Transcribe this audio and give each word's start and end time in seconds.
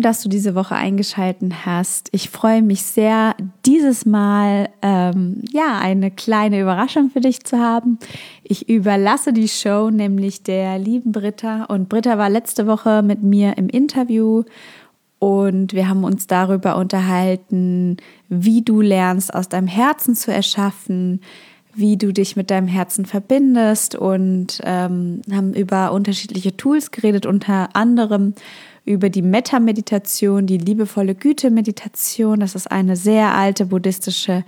Dass 0.00 0.22
du 0.22 0.28
diese 0.28 0.54
Woche 0.54 0.74
eingeschalten 0.74 1.66
hast. 1.66 2.08
Ich 2.12 2.30
freue 2.30 2.62
mich 2.62 2.82
sehr, 2.82 3.34
dieses 3.66 4.06
Mal 4.06 4.70
ähm, 4.80 5.42
ja 5.52 5.78
eine 5.78 6.10
kleine 6.10 6.60
Überraschung 6.60 7.10
für 7.10 7.20
dich 7.20 7.44
zu 7.44 7.58
haben. 7.58 7.98
Ich 8.42 8.68
überlasse 8.68 9.32
die 9.32 9.48
Show 9.48 9.90
nämlich 9.90 10.42
der 10.42 10.78
lieben 10.78 11.12
Britta 11.12 11.64
und 11.64 11.88
Britta 11.88 12.16
war 12.16 12.30
letzte 12.30 12.66
Woche 12.66 13.02
mit 13.02 13.22
mir 13.22 13.58
im 13.58 13.68
Interview 13.68 14.44
und 15.20 15.74
wir 15.74 15.86
haben 15.86 16.02
uns 16.02 16.26
darüber 16.26 16.76
unterhalten, 16.76 17.98
wie 18.30 18.62
du 18.62 18.80
lernst, 18.80 19.34
aus 19.34 19.50
deinem 19.50 19.66
Herzen 19.66 20.16
zu 20.16 20.32
erschaffen, 20.32 21.20
wie 21.74 21.98
du 21.98 22.12
dich 22.12 22.36
mit 22.36 22.50
deinem 22.50 22.68
Herzen 22.68 23.04
verbindest 23.04 23.94
und 23.94 24.60
ähm, 24.64 25.20
haben 25.30 25.52
über 25.52 25.92
unterschiedliche 25.92 26.56
Tools 26.56 26.90
geredet, 26.90 27.26
unter 27.26 27.76
anderem 27.76 28.34
über 28.84 29.10
die 29.10 29.22
Metta-Meditation, 29.22 30.46
die 30.46 30.58
liebevolle 30.58 31.14
Güte-Meditation. 31.14 32.40
Das 32.40 32.54
ist 32.54 32.70
eine 32.70 32.96
sehr 32.96 33.34
alte 33.34 33.66
buddhistische 33.66 34.44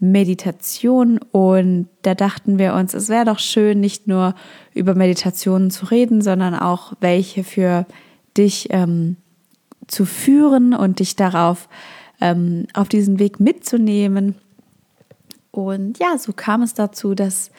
Meditation 0.00 1.18
und 1.32 1.88
da 2.02 2.14
dachten 2.14 2.58
wir 2.58 2.74
uns, 2.74 2.94
es 2.94 3.08
wäre 3.08 3.24
doch 3.24 3.38
schön, 3.38 3.80
nicht 3.80 4.06
nur 4.06 4.34
über 4.74 4.94
Meditationen 4.94 5.70
zu 5.70 5.86
reden, 5.86 6.20
sondern 6.20 6.54
auch 6.54 6.94
welche 7.00 7.44
für 7.44 7.86
dich 8.36 8.68
ähm, 8.70 9.16
zu 9.86 10.04
führen 10.04 10.74
und 10.74 10.98
dich 10.98 11.16
darauf 11.16 11.68
ähm, 12.20 12.66
auf 12.74 12.88
diesen 12.88 13.18
Weg 13.18 13.40
mitzunehmen. 13.40 14.34
Und 15.50 15.98
ja, 15.98 16.18
so 16.18 16.32
kam 16.32 16.62
es 16.62 16.74
dazu, 16.74 17.14
dass 17.14 17.50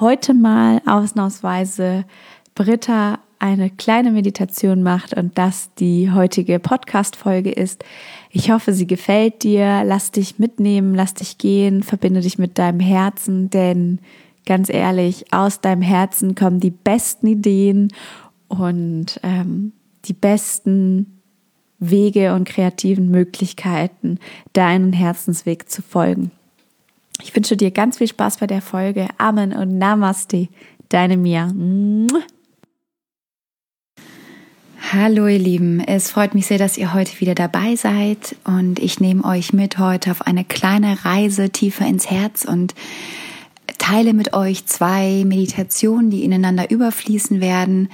heute 0.00 0.34
mal 0.34 0.82
ausnahmsweise 0.86 2.04
Britta 2.54 3.18
eine 3.44 3.68
kleine 3.68 4.10
Meditation 4.10 4.82
macht 4.82 5.12
und 5.12 5.36
das 5.36 5.68
die 5.74 6.10
heutige 6.10 6.58
Podcast-Folge 6.58 7.52
ist. 7.52 7.84
Ich 8.30 8.50
hoffe, 8.50 8.72
sie 8.72 8.86
gefällt 8.86 9.42
dir. 9.42 9.84
Lass 9.84 10.10
dich 10.10 10.38
mitnehmen, 10.38 10.94
lass 10.94 11.12
dich 11.12 11.36
gehen, 11.36 11.82
verbinde 11.82 12.22
dich 12.22 12.38
mit 12.38 12.56
deinem 12.56 12.80
Herzen, 12.80 13.50
denn 13.50 13.98
ganz 14.46 14.70
ehrlich, 14.70 15.30
aus 15.30 15.60
deinem 15.60 15.82
Herzen 15.82 16.34
kommen 16.34 16.58
die 16.58 16.70
besten 16.70 17.26
Ideen 17.26 17.92
und 18.48 19.20
ähm, 19.22 19.72
die 20.06 20.14
besten 20.14 21.20
Wege 21.78 22.32
und 22.32 22.48
kreativen 22.48 23.10
Möglichkeiten, 23.10 24.20
deinen 24.54 24.94
Herzensweg 24.94 25.68
zu 25.68 25.82
folgen. 25.82 26.30
Ich 27.22 27.36
wünsche 27.36 27.58
dir 27.58 27.72
ganz 27.72 27.98
viel 27.98 28.08
Spaß 28.08 28.38
bei 28.38 28.46
der 28.46 28.62
Folge. 28.62 29.06
Amen 29.18 29.52
und 29.52 29.76
Namaste. 29.76 30.48
Deine 30.88 31.18
Mia. 31.18 31.52
Hallo 34.92 35.26
ihr 35.26 35.38
Lieben, 35.38 35.80
es 35.80 36.10
freut 36.10 36.34
mich 36.34 36.46
sehr, 36.46 36.58
dass 36.58 36.76
ihr 36.76 36.92
heute 36.92 37.18
wieder 37.18 37.34
dabei 37.34 37.74
seid 37.74 38.36
und 38.44 38.78
ich 38.78 39.00
nehme 39.00 39.24
euch 39.24 39.52
mit 39.52 39.78
heute 39.78 40.10
auf 40.10 40.22
eine 40.22 40.44
kleine 40.44 41.04
Reise 41.04 41.48
tiefer 41.48 41.86
ins 41.86 42.10
Herz 42.10 42.44
und 42.44 42.74
teile 43.78 44.12
mit 44.12 44.34
euch 44.34 44.66
zwei 44.66 45.24
Meditationen, 45.24 46.10
die 46.10 46.22
ineinander 46.22 46.70
überfließen 46.70 47.40
werden, 47.40 47.88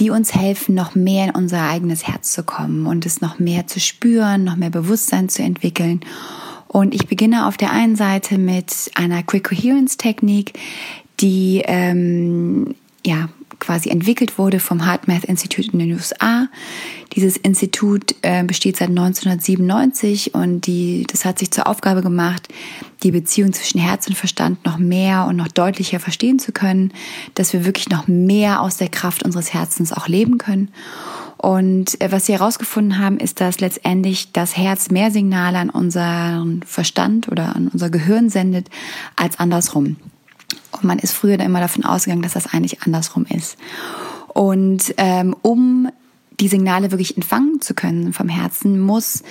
die 0.00 0.10
uns 0.10 0.34
helfen, 0.34 0.74
noch 0.74 0.94
mehr 0.94 1.26
in 1.26 1.30
unser 1.32 1.68
eigenes 1.68 2.08
Herz 2.08 2.32
zu 2.32 2.42
kommen 2.42 2.86
und 2.86 3.04
es 3.04 3.20
noch 3.20 3.38
mehr 3.38 3.66
zu 3.66 3.78
spüren, 3.78 4.42
noch 4.42 4.56
mehr 4.56 4.70
Bewusstsein 4.70 5.28
zu 5.28 5.42
entwickeln. 5.42 6.00
Und 6.68 6.94
ich 6.94 7.06
beginne 7.06 7.46
auf 7.46 7.58
der 7.58 7.70
einen 7.70 7.96
Seite 7.96 8.38
mit 8.38 8.90
einer 8.94 9.22
Quick 9.22 9.44
Coherence 9.44 9.98
Technik, 9.98 10.58
die 11.20 11.62
ähm, 11.66 12.74
ja 13.04 13.28
quasi 13.60 13.90
entwickelt 13.90 14.38
wurde 14.38 14.58
vom 14.58 14.84
HeartMath 14.84 15.24
Institute 15.24 15.70
in 15.72 15.78
den 15.78 15.92
USA. 15.92 16.48
Dieses 17.12 17.36
Institut 17.36 18.14
äh, 18.22 18.42
besteht 18.44 18.76
seit 18.76 18.88
1997 18.88 20.34
und 20.34 20.66
die, 20.66 21.06
das 21.08 21.24
hat 21.24 21.38
sich 21.38 21.50
zur 21.50 21.66
Aufgabe 21.66 22.02
gemacht, 22.02 22.48
die 23.02 23.10
Beziehung 23.10 23.52
zwischen 23.52 23.80
Herz 23.80 24.06
und 24.08 24.16
Verstand 24.16 24.64
noch 24.64 24.78
mehr 24.78 25.26
und 25.26 25.36
noch 25.36 25.48
deutlicher 25.48 26.00
verstehen 26.00 26.38
zu 26.38 26.52
können, 26.52 26.92
dass 27.34 27.52
wir 27.52 27.64
wirklich 27.64 27.88
noch 27.88 28.08
mehr 28.08 28.60
aus 28.60 28.76
der 28.76 28.88
Kraft 28.88 29.22
unseres 29.24 29.54
Herzens 29.54 29.92
auch 29.92 30.08
leben 30.08 30.38
können. 30.38 30.70
Und 31.36 31.98
äh, 32.00 32.12
was 32.12 32.26
sie 32.26 32.34
herausgefunden 32.34 32.98
haben, 32.98 33.18
ist, 33.18 33.40
dass 33.40 33.60
letztendlich 33.60 34.32
das 34.32 34.56
Herz 34.56 34.90
mehr 34.90 35.10
Signale 35.10 35.58
an 35.58 35.70
unseren 35.70 36.62
Verstand 36.64 37.28
oder 37.28 37.56
an 37.56 37.68
unser 37.68 37.88
Gehirn 37.88 38.28
sendet 38.28 38.68
als 39.16 39.38
andersrum. 39.38 39.96
Und 40.82 40.88
man 40.88 40.98
ist 40.98 41.12
früher 41.12 41.36
dann 41.36 41.46
immer 41.46 41.60
davon 41.60 41.84
ausgegangen, 41.84 42.22
dass 42.22 42.34
das 42.34 42.52
eigentlich 42.52 42.82
andersrum 42.82 43.26
ist. 43.26 43.56
Und 44.28 44.94
ähm, 44.96 45.34
um 45.42 45.88
die 46.40 46.48
Signale 46.48 46.90
wirklich 46.90 47.16
empfangen 47.16 47.60
zu 47.60 47.74
können 47.74 48.12
vom 48.12 48.28
Herzen, 48.28 48.80
muss 48.80 49.22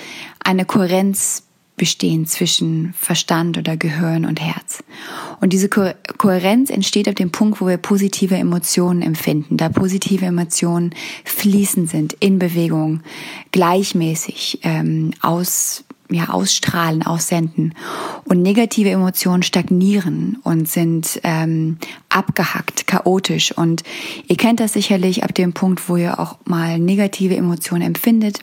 eine 0.44 0.64
Kohärenz 0.64 1.44
bestehen 1.80 2.26
zwischen 2.26 2.92
Verstand 2.92 3.56
oder 3.56 3.74
Gehirn 3.78 4.26
und 4.26 4.38
Herz. 4.38 4.84
Und 5.40 5.54
diese 5.54 5.70
Ko 5.70 5.92
Kohärenz 6.18 6.68
entsteht 6.68 7.08
ab 7.08 7.16
dem 7.16 7.32
Punkt, 7.32 7.62
wo 7.62 7.66
wir 7.66 7.78
positive 7.78 8.36
Emotionen 8.36 9.00
empfinden, 9.00 9.56
da 9.56 9.70
positive 9.70 10.26
Emotionen 10.26 10.94
fließend 11.24 11.88
sind, 11.88 12.12
in 12.20 12.38
Bewegung, 12.38 13.00
gleichmäßig 13.50 14.60
ähm, 14.62 15.12
aus 15.22 15.84
ja, 16.10 16.28
ausstrahlen, 16.28 17.02
aussenden. 17.02 17.74
Und 18.24 18.42
negative 18.42 18.90
Emotionen 18.90 19.42
stagnieren 19.42 20.38
und 20.42 20.68
sind 20.68 21.20
ähm, 21.22 21.78
abgehackt, 22.08 22.86
chaotisch. 22.86 23.52
Und 23.52 23.82
ihr 24.26 24.36
kennt 24.36 24.60
das 24.60 24.72
sicherlich 24.72 25.24
ab 25.24 25.34
dem 25.34 25.52
Punkt, 25.52 25.88
wo 25.88 25.96
ihr 25.96 26.18
auch 26.18 26.38
mal 26.44 26.78
negative 26.78 27.36
Emotionen 27.36 27.82
empfindet 27.82 28.40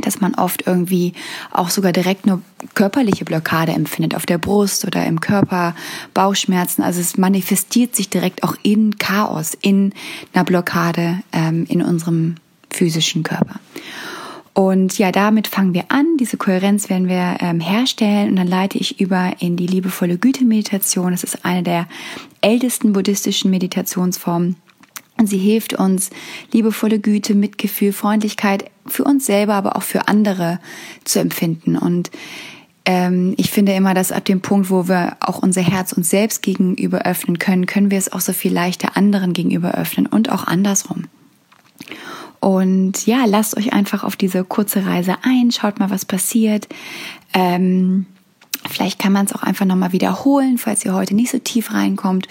dass 0.00 0.20
man 0.20 0.34
oft 0.34 0.66
irgendwie 0.66 1.12
auch 1.50 1.70
sogar 1.70 1.92
direkt 1.92 2.26
nur 2.26 2.40
körperliche 2.74 3.24
Blockade 3.24 3.72
empfindet, 3.72 4.14
auf 4.14 4.26
der 4.26 4.38
Brust 4.38 4.86
oder 4.86 5.04
im 5.06 5.20
Körper, 5.20 5.74
Bauchschmerzen. 6.14 6.82
Also 6.82 7.00
es 7.00 7.16
manifestiert 7.16 7.96
sich 7.96 8.08
direkt 8.08 8.42
auch 8.42 8.56
in 8.62 8.98
Chaos, 8.98 9.56
in 9.60 9.92
einer 10.32 10.44
Blockade 10.44 11.20
ähm, 11.32 11.66
in 11.68 11.82
unserem 11.82 12.36
physischen 12.70 13.22
Körper. 13.22 13.60
Und 14.58 14.98
ja, 14.98 15.12
damit 15.12 15.46
fangen 15.46 15.72
wir 15.72 15.84
an. 15.86 16.16
Diese 16.18 16.36
Kohärenz 16.36 16.90
werden 16.90 17.06
wir 17.08 17.36
ähm, 17.38 17.60
herstellen 17.60 18.30
und 18.30 18.34
dann 18.34 18.48
leite 18.48 18.76
ich 18.76 18.98
über 18.98 19.34
in 19.38 19.56
die 19.56 19.68
liebevolle 19.68 20.18
Güte-Meditation. 20.18 21.12
Das 21.12 21.22
ist 21.22 21.44
eine 21.44 21.62
der 21.62 21.86
ältesten 22.40 22.92
buddhistischen 22.92 23.52
Meditationsformen. 23.52 24.56
Und 25.16 25.28
sie 25.28 25.38
hilft 25.38 25.74
uns, 25.74 26.10
liebevolle 26.50 26.98
Güte, 26.98 27.36
Mitgefühl, 27.36 27.92
Freundlichkeit 27.92 28.68
für 28.84 29.04
uns 29.04 29.26
selber, 29.26 29.54
aber 29.54 29.76
auch 29.76 29.84
für 29.84 30.08
andere 30.08 30.58
zu 31.04 31.20
empfinden. 31.20 31.78
Und 31.78 32.10
ähm, 32.84 33.34
ich 33.36 33.52
finde 33.52 33.74
immer, 33.74 33.94
dass 33.94 34.10
ab 34.10 34.24
dem 34.24 34.40
Punkt, 34.40 34.70
wo 34.70 34.88
wir 34.88 35.18
auch 35.20 35.38
unser 35.38 35.62
Herz 35.62 35.92
uns 35.92 36.10
selbst 36.10 36.42
gegenüber 36.42 37.02
öffnen 37.02 37.38
können, 37.38 37.66
können 37.66 37.92
wir 37.92 37.98
es 37.98 38.10
auch 38.12 38.20
so 38.20 38.32
viel 38.32 38.54
leichter 38.54 38.96
anderen 38.96 39.34
gegenüber 39.34 39.74
öffnen 39.74 40.08
und 40.08 40.32
auch 40.32 40.48
andersrum. 40.48 41.04
Und 42.40 43.06
ja, 43.06 43.24
lasst 43.26 43.56
euch 43.56 43.72
einfach 43.72 44.04
auf 44.04 44.16
diese 44.16 44.44
kurze 44.44 44.86
Reise 44.86 45.16
ein, 45.22 45.50
schaut 45.50 45.80
mal, 45.80 45.90
was 45.90 46.04
passiert. 46.04 46.68
Ähm, 47.34 48.06
vielleicht 48.68 48.98
kann 48.98 49.12
man 49.12 49.26
es 49.26 49.32
auch 49.32 49.42
einfach 49.42 49.66
nochmal 49.66 49.92
wiederholen, 49.92 50.58
falls 50.58 50.84
ihr 50.84 50.94
heute 50.94 51.14
nicht 51.14 51.30
so 51.30 51.38
tief 51.38 51.72
reinkommt. 51.72 52.28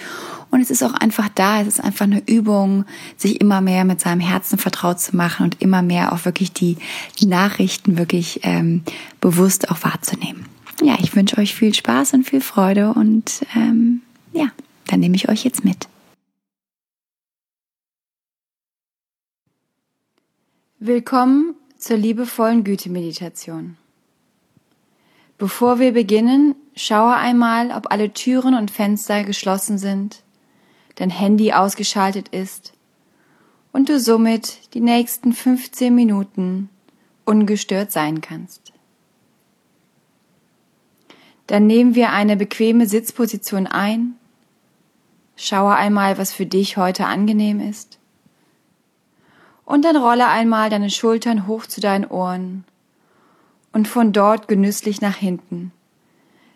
Und 0.50 0.62
es 0.62 0.70
ist 0.70 0.82
auch 0.82 0.94
einfach 0.94 1.28
da, 1.34 1.60
es 1.60 1.68
ist 1.68 1.84
einfach 1.84 2.06
eine 2.06 2.22
Übung, 2.26 2.86
sich 3.16 3.40
immer 3.40 3.60
mehr 3.60 3.84
mit 3.84 4.00
seinem 4.00 4.20
Herzen 4.20 4.58
vertraut 4.58 4.98
zu 4.98 5.14
machen 5.14 5.44
und 5.44 5.60
immer 5.60 5.82
mehr 5.82 6.12
auch 6.12 6.24
wirklich 6.24 6.52
die, 6.52 6.78
Nachrichten 7.20 7.98
wirklich 7.98 8.40
ähm, 8.44 8.82
bewusst 9.20 9.70
auch 9.70 9.82
wahrzunehmen. 9.82 10.46
Ja, 10.82 10.96
ich 11.00 11.14
wünsche 11.14 11.36
euch 11.38 11.54
viel 11.54 11.74
Spaß 11.74 12.14
und 12.14 12.24
viel 12.24 12.40
Freude 12.40 12.94
und 12.94 13.42
ähm, 13.54 14.00
ja, 14.32 14.46
dann 14.86 15.00
nehme 15.00 15.16
ich 15.16 15.28
euch 15.28 15.44
jetzt 15.44 15.64
mit. 15.64 15.88
Willkommen 20.80 21.56
zur 21.76 21.96
liebevollen 21.96 22.62
Güte-Meditation. 22.62 23.76
Bevor 25.36 25.80
wir 25.80 25.92
beginnen, 25.92 26.54
schaue 26.76 27.16
einmal, 27.16 27.72
ob 27.72 27.90
alle 27.90 28.12
Türen 28.12 28.54
und 28.54 28.70
Fenster 28.70 29.24
geschlossen 29.24 29.78
sind, 29.78 30.22
dein 30.94 31.10
Handy 31.10 31.52
ausgeschaltet 31.52 32.28
ist 32.28 32.74
und 33.72 33.88
du 33.88 33.98
somit 33.98 34.72
die 34.74 34.80
nächsten 34.80 35.32
15 35.32 35.92
Minuten 35.92 36.68
ungestört 37.24 37.90
sein 37.90 38.20
kannst. 38.20 38.72
Dann 41.48 41.66
nehmen 41.66 41.96
wir 41.96 42.12
eine 42.12 42.36
bequeme 42.36 42.86
Sitzposition 42.86 43.66
ein, 43.66 44.14
schaue 45.34 45.74
einmal, 45.74 46.18
was 46.18 46.32
für 46.32 46.46
dich 46.46 46.76
heute 46.76 47.06
angenehm 47.06 47.58
ist 47.58 47.97
und 49.68 49.84
dann 49.84 49.98
rolle 49.98 50.26
einmal 50.28 50.70
deine 50.70 50.88
Schultern 50.88 51.46
hoch 51.46 51.66
zu 51.66 51.82
deinen 51.82 52.06
Ohren 52.06 52.64
und 53.70 53.86
von 53.86 54.14
dort 54.14 54.48
genüsslich 54.48 55.02
nach 55.02 55.16
hinten, 55.16 55.72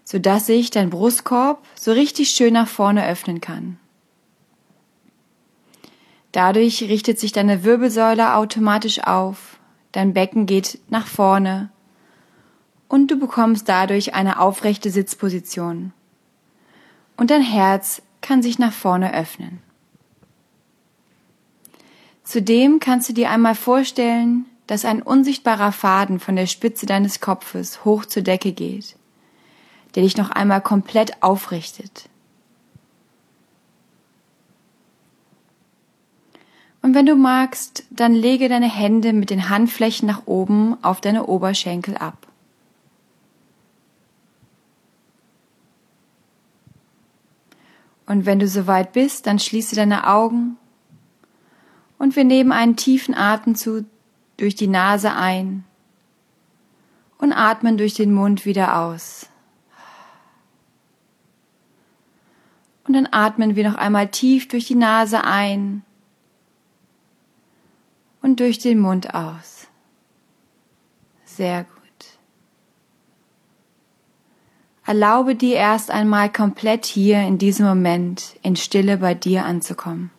so 0.03 0.19
dass 0.19 0.47
sich 0.47 0.71
dein 0.71 0.89
Brustkorb 0.89 1.63
so 1.75 1.93
richtig 1.93 2.31
schön 2.31 2.55
nach 2.55 2.69
vorne 2.69 3.07
öffnen 3.07 3.43
kann. 3.43 3.79
Dadurch 6.33 6.85
richtet 6.85 7.21
sich 7.21 7.33
deine 7.33 7.65
Wirbelsäule 7.65 8.35
automatisch 8.35 9.01
auf, 9.05 9.59
dein 9.93 10.15
Becken 10.15 10.47
geht 10.47 10.79
nach 10.89 11.07
vorne 11.07 11.69
und 12.89 13.11
du 13.11 13.19
bekommst 13.19 13.69
dadurch 13.69 14.15
eine 14.15 14.41
aufrechte 14.41 14.89
Sitzposition. 14.89 15.93
Und 17.19 17.31
dein 17.31 17.43
Herz 17.43 18.01
kann 18.23 18.43
sich 18.43 18.59
nach 18.59 18.73
vorne 18.73 19.13
öffnen. 19.13 19.61
Zudem 22.33 22.81
kannst 22.81 23.11
du 23.11 23.13
dir 23.13 23.29
einmal 23.29 23.55
vorstellen, 23.55 24.47
dass 24.67 24.87
ein 24.87 25.03
unsichtbarer 25.03 25.71
Faden 25.71 26.19
von 26.19 26.35
der 26.35 26.47
Spitze 26.47 26.87
deines 26.87 27.21
Kopfes 27.21 27.85
hoch 27.85 28.07
zur 28.07 28.23
Decke 28.23 28.53
geht, 28.53 28.97
der 29.95 30.03
dich 30.03 30.17
noch 30.17 30.31
einmal 30.31 30.63
komplett 30.63 31.23
aufrichtet. 31.23 32.09
Und 36.81 36.95
wenn 36.95 37.05
du 37.05 37.17
magst, 37.17 37.85
dann 37.91 38.15
lege 38.15 38.49
deine 38.49 38.71
Hände 38.71 39.13
mit 39.13 39.29
den 39.29 39.51
Handflächen 39.51 40.07
nach 40.07 40.23
oben 40.25 40.83
auf 40.83 41.03
deine 41.03 41.27
Oberschenkel 41.27 41.99
ab. 41.99 42.27
Und 48.07 48.25
wenn 48.25 48.39
du 48.39 48.49
soweit 48.49 48.95
bist, 48.95 49.27
dann 49.27 49.39
schließe 49.39 49.77
deine 49.77 50.09
Augen 50.09 50.57
und 52.03 52.17
wir 52.17 52.25
nehmen 52.25 52.51
einen 52.51 52.75
tiefen 52.75 53.15
Atemzug 53.15 53.85
durch 54.37 54.57
die 54.57 54.67
Nase 54.67 55.13
ein 55.13 55.63
und 57.17 57.33
atmen 57.33 57.79
durch 57.79 57.95
den 57.95 58.13
Mund 58.13 58.45
wieder 58.45 58.81
aus. 58.81 59.29
Und 62.89 62.95
dann 62.95 63.07
atmen 63.13 63.55
wir 63.55 63.71
noch 63.71 63.77
einmal 63.77 64.09
tief 64.09 64.49
durch 64.49 64.67
die 64.67 64.75
Nase 64.75 65.23
ein 65.23 65.85
und 68.21 68.41
durch 68.41 68.59
den 68.59 68.81
Mund 68.81 69.15
aus. 69.15 69.69
Sehr 71.25 71.63
gut. 71.63 71.73
Erlaube 74.85 75.37
dir 75.37 75.55
erst 75.55 75.93
einmal 75.93 76.33
komplett 76.33 76.85
hier 76.85 77.21
in 77.21 77.39
diesem 77.39 77.65
Moment 77.65 78.35
in 78.43 78.57
Stille 78.57 78.97
bei 78.97 79.15
dir 79.15 79.45
anzukommen. 79.45 80.11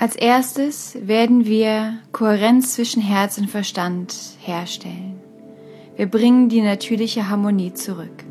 Als 0.00 0.16
erstes 0.16 0.96
werden 1.02 1.44
wir 1.44 1.98
Kohärenz 2.12 2.72
zwischen 2.72 3.02
Herz 3.02 3.36
und 3.36 3.50
Verstand 3.50 4.16
herstellen. 4.40 5.20
Wir 5.94 6.06
bringen 6.06 6.48
die 6.48 6.62
natürliche 6.62 7.28
Harmonie 7.28 7.74
zurück. 7.74 8.24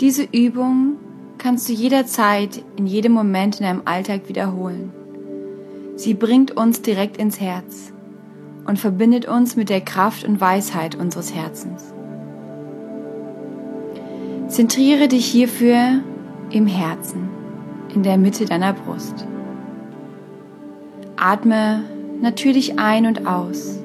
Diese 0.00 0.24
Übung 0.24 0.96
kannst 1.38 1.68
du 1.68 1.72
jederzeit, 1.72 2.64
in 2.74 2.88
jedem 2.88 3.12
Moment 3.12 3.60
in 3.60 3.66
deinem 3.66 3.82
Alltag 3.84 4.28
wiederholen. 4.28 4.92
Sie 5.94 6.14
bringt 6.14 6.50
uns 6.50 6.82
direkt 6.82 7.16
ins 7.16 7.38
Herz 7.38 7.92
und 8.66 8.80
verbindet 8.80 9.28
uns 9.28 9.54
mit 9.54 9.68
der 9.68 9.82
Kraft 9.82 10.24
und 10.24 10.40
Weisheit 10.40 10.96
unseres 10.96 11.32
Herzens. 11.32 11.94
Zentriere 14.48 15.06
dich 15.06 15.26
hierfür 15.26 16.00
im 16.50 16.66
Herzen, 16.66 17.28
in 17.94 18.02
der 18.02 18.18
Mitte 18.18 18.46
deiner 18.46 18.72
Brust. 18.72 19.28
Atme 21.24 21.84
natürlich 22.20 22.80
ein 22.80 23.06
und 23.06 23.28
aus. 23.28 23.78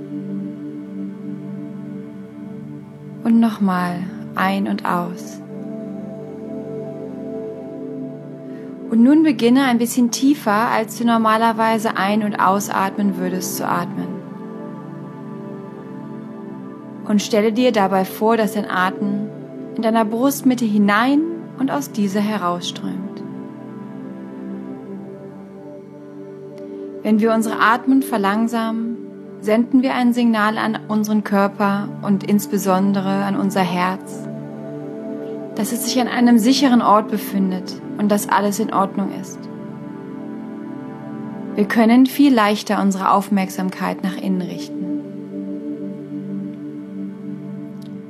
Und 3.24 3.40
nochmal 3.40 4.00
ein 4.34 4.68
und 4.68 4.86
aus. 4.86 5.40
Und 8.90 9.04
nun 9.04 9.22
beginne 9.22 9.66
ein 9.66 9.78
bisschen 9.78 10.10
tiefer, 10.10 10.70
als 10.72 10.98
du 10.98 11.06
normalerweise 11.06 11.96
ein- 11.96 12.24
und 12.24 12.40
ausatmen 12.40 13.18
würdest 13.18 13.58
zu 13.58 13.68
atmen. 13.68 14.08
Und 17.08 17.22
stelle 17.22 17.54
dir 17.54 17.72
dabei 17.72 18.04
vor, 18.04 18.36
dass 18.36 18.54
dein 18.54 18.68
Atem 18.68 19.30
in 19.76 19.84
deiner 19.84 20.06
Brustmitte 20.06 20.66
hinein 20.66 21.22
und 21.60 21.70
aus 21.70 21.92
dieser 21.92 22.22
herausströmt. 22.22 23.07
Wenn 27.08 27.22
wir 27.22 27.34
unsere 27.34 27.62
Atmung 27.62 28.02
verlangsamen, 28.02 28.98
senden 29.40 29.82
wir 29.82 29.94
ein 29.94 30.12
Signal 30.12 30.58
an 30.58 30.78
unseren 30.90 31.24
Körper 31.24 31.88
und 32.02 32.26
insbesondere 32.26 33.24
an 33.24 33.38
unser 33.38 33.62
Herz, 33.62 34.28
dass 35.56 35.72
es 35.72 35.86
sich 35.86 36.02
an 36.02 36.10
einem 36.10 36.38
sicheren 36.38 36.82
Ort 36.82 37.10
befindet 37.10 37.82
und 37.98 38.12
dass 38.12 38.28
alles 38.28 38.60
in 38.60 38.74
Ordnung 38.74 39.14
ist. 39.22 39.40
Wir 41.56 41.64
können 41.64 42.08
viel 42.08 42.34
leichter 42.34 42.82
unsere 42.82 43.14
Aufmerksamkeit 43.14 44.04
nach 44.04 44.18
innen 44.18 44.42
richten. 44.42 45.00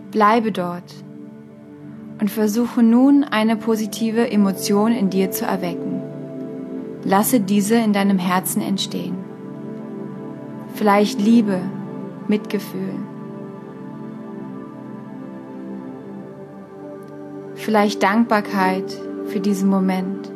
Bleibe 0.10 0.51
dort 0.51 0.96
und 2.20 2.32
versuche 2.32 2.82
nun 2.82 3.24
eine 3.24 3.58
positive 3.58 4.32
Emotion 4.32 4.92
in 4.92 5.12
dir 5.12 5.30
zu 5.30 5.46
erwecken. 5.46 5.87
Lasse 7.08 7.40
diese 7.40 7.76
in 7.76 7.94
deinem 7.94 8.20
Herzen 8.20 8.62
entstehen. 8.62 9.16
Vielleicht 10.74 11.22
Liebe, 11.22 11.62
Mitgefühl. 12.28 12.96
Vielleicht 17.56 18.04
Dankbarkeit 18.04 18.94
für 19.28 19.40
diesen 19.40 19.70
Moment. 19.70 20.30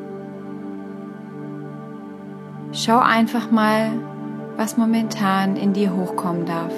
Schau 2.72 3.00
einfach 3.00 3.52
mal, 3.52 3.90
was 4.56 4.78
momentan 4.78 5.58
in 5.58 5.74
dir 5.74 5.94
hochkommen 5.94 6.46
darf. 6.46 6.72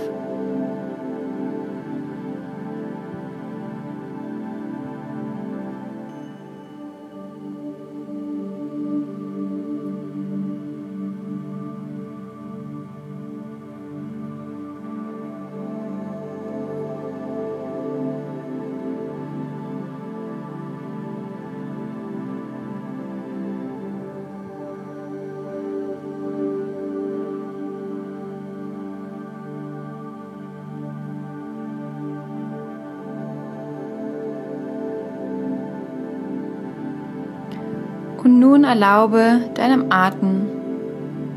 Nun 38.43 38.65
erlaube 38.65 39.39
deinem 39.55 39.85
Atem, 39.89 40.41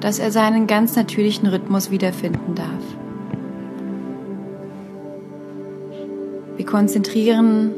dass 0.01 0.19
er 0.19 0.33
seinen 0.33 0.67
ganz 0.67 0.97
natürlichen 0.97 1.47
Rhythmus 1.47 1.93
wiederfinden 1.93 2.57
darf. 2.57 2.83
Wir 6.57 6.67
konzentrieren 6.67 7.71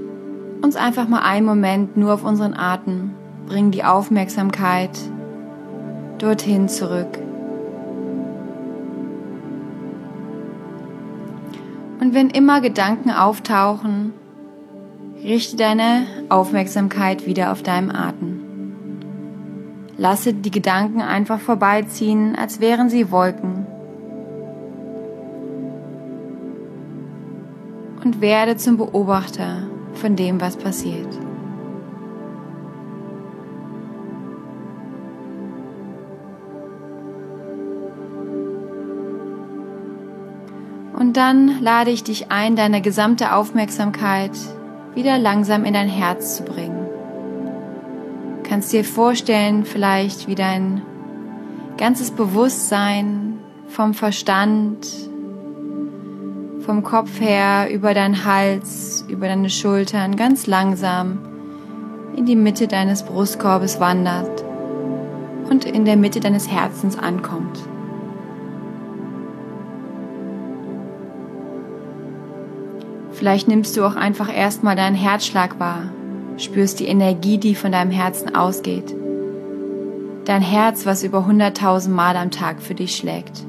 uns 0.62 0.76
einfach 0.76 1.08
mal 1.08 1.20
einen 1.20 1.44
Moment 1.44 1.98
nur 1.98 2.14
auf 2.14 2.24
unseren 2.24 2.54
Atem, 2.54 3.10
bringen 3.46 3.70
die 3.70 3.84
Aufmerksamkeit 3.84 4.98
dorthin 6.16 6.70
zurück. 6.70 7.18
Und 12.00 12.14
wenn 12.14 12.30
immer 12.30 12.62
Gedanken 12.62 13.10
auftauchen, 13.10 14.14
richte 15.22 15.56
deine 15.56 16.06
Aufmerksamkeit 16.30 17.26
wieder 17.26 17.52
auf 17.52 17.62
deinem 17.62 17.90
Atem. 17.90 18.37
Lasse 20.00 20.32
die 20.32 20.52
Gedanken 20.52 21.02
einfach 21.02 21.40
vorbeiziehen, 21.40 22.36
als 22.36 22.60
wären 22.60 22.88
sie 22.88 23.10
Wolken. 23.10 23.66
Und 28.04 28.20
werde 28.20 28.56
zum 28.56 28.76
Beobachter 28.76 29.64
von 29.94 30.14
dem, 30.14 30.40
was 30.40 30.56
passiert. 30.56 31.08
Und 40.96 41.16
dann 41.16 41.60
lade 41.60 41.90
ich 41.90 42.04
dich 42.04 42.30
ein, 42.30 42.54
deine 42.54 42.80
gesamte 42.80 43.34
Aufmerksamkeit 43.34 44.30
wieder 44.94 45.18
langsam 45.18 45.64
in 45.64 45.74
dein 45.74 45.88
Herz 45.88 46.36
zu 46.36 46.44
bringen. 46.44 46.77
Kannst 48.48 48.72
dir 48.72 48.82
vorstellen, 48.82 49.64
vielleicht 49.66 50.26
wie 50.26 50.34
dein 50.34 50.80
ganzes 51.76 52.10
Bewusstsein 52.10 53.38
vom 53.68 53.92
Verstand, 53.92 54.86
vom 56.60 56.82
Kopf 56.82 57.20
her, 57.20 57.68
über 57.70 57.92
deinen 57.92 58.24
Hals, 58.24 59.04
über 59.08 59.26
deine 59.28 59.50
Schultern 59.50 60.16
ganz 60.16 60.46
langsam 60.46 61.18
in 62.16 62.24
die 62.24 62.36
Mitte 62.36 62.68
deines 62.68 63.02
Brustkorbes 63.02 63.80
wandert 63.80 64.44
und 65.50 65.66
in 65.66 65.84
der 65.84 65.96
Mitte 65.96 66.20
deines 66.20 66.50
Herzens 66.50 66.98
ankommt. 66.98 67.58
Vielleicht 73.12 73.46
nimmst 73.46 73.76
du 73.76 73.84
auch 73.84 73.96
einfach 73.96 74.34
erstmal 74.34 74.74
deinen 74.74 74.96
Herzschlag 74.96 75.60
wahr, 75.60 75.90
spürst 76.38 76.80
die 76.80 76.86
Energie, 76.86 77.38
die 77.38 77.54
von 77.54 77.72
deinem 77.72 77.90
Herzen 77.90 78.34
ausgeht. 78.34 78.94
Dein 80.24 80.42
Herz, 80.42 80.86
was 80.86 81.02
über 81.02 81.26
100.000 81.26 81.90
Mal 81.90 82.16
am 82.16 82.30
Tag 82.30 82.60
für 82.62 82.74
dich 82.74 82.96
schlägt. 82.96 83.44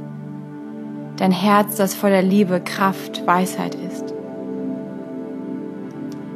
Dein 1.18 1.32
Herz, 1.32 1.76
das 1.76 1.94
voller 1.94 2.22
Liebe, 2.22 2.62
Kraft, 2.62 3.26
Weisheit 3.28 3.76
ist. 3.76 4.14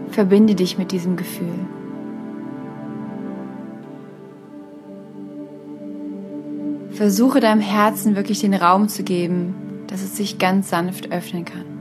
Verbinde 0.10 0.56
dich 0.56 0.78
mit 0.78 0.92
diesem 0.92 1.16
Gefühl. 1.16 1.68
Versuche 6.92 7.40
deinem 7.40 7.62
Herzen 7.62 8.16
wirklich 8.16 8.42
den 8.42 8.54
Raum 8.54 8.88
zu 8.88 9.04
geben, 9.04 9.56
dass 9.88 10.04
es 10.04 10.16
sich 10.16 10.38
ganz 10.38 10.70
sanft 10.70 11.12
öffnen 11.12 11.46
kann. 11.46 11.73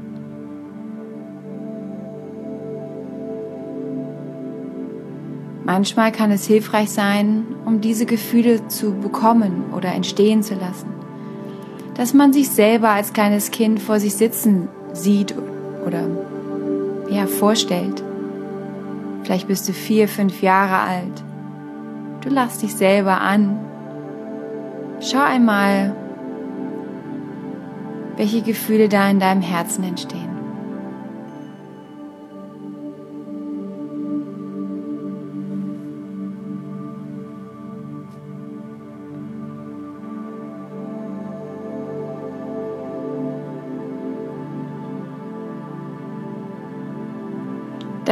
Manchmal 5.75 6.13
kann 6.13 6.31
es 6.31 6.47
hilfreich 6.47 6.91
sein, 6.91 7.47
um 7.65 7.81
diese 7.81 8.05
Gefühle 8.05 8.69
zu 8.69 8.93
bekommen 8.93 9.73
oder 9.75 9.95
entstehen 9.95 10.43
zu 10.43 10.53
lassen, 10.53 10.91
dass 11.95 12.13
man 12.13 12.35
sich 12.35 12.51
selber 12.51 12.91
als 12.91 13.15
kleines 13.15 13.51
Kind 13.51 13.81
vor 13.81 13.99
sich 13.99 14.15
sitzen 14.15 14.69
sieht 14.93 15.35
oder 15.87 16.11
ja 17.09 17.27
vorstellt. 17.27 18.05
Vielleicht 19.23 19.49
bist 19.49 19.67
du 19.67 19.73
vier, 19.73 20.09
fünf 20.09 20.43
Jahre 20.43 20.77
alt. 20.77 21.25
Du 22.21 22.29
lachst 22.29 22.61
dich 22.61 22.75
selber 22.75 23.23
an. 23.23 23.59
Schau 25.01 25.23
einmal, 25.23 25.97
welche 28.19 28.43
Gefühle 28.43 28.91
da 28.91 29.09
in 29.09 29.21
deinem 29.21 29.41
Herzen 29.41 29.85
entstehen. 29.85 30.32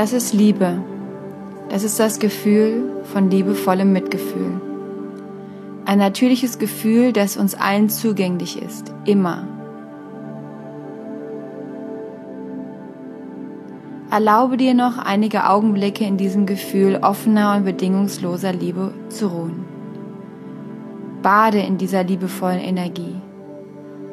Das 0.00 0.14
ist 0.14 0.32
Liebe. 0.32 0.82
Das 1.68 1.84
ist 1.84 2.00
das 2.00 2.18
Gefühl 2.18 2.90
von 3.12 3.30
liebevollem 3.30 3.92
Mitgefühl. 3.92 4.58
Ein 5.84 5.98
natürliches 5.98 6.58
Gefühl, 6.58 7.12
das 7.12 7.36
uns 7.36 7.54
allen 7.54 7.90
zugänglich 7.90 8.62
ist, 8.62 8.94
immer. 9.04 9.46
Erlaube 14.10 14.56
dir 14.56 14.72
noch 14.72 14.96
einige 14.96 15.46
Augenblicke 15.46 16.06
in 16.06 16.16
diesem 16.16 16.46
Gefühl 16.46 17.00
offener 17.02 17.54
und 17.54 17.66
bedingungsloser 17.66 18.54
Liebe 18.54 18.94
zu 19.10 19.26
ruhen. 19.26 19.66
Bade 21.22 21.58
in 21.58 21.76
dieser 21.76 22.04
liebevollen 22.04 22.60
Energie. 22.60 23.16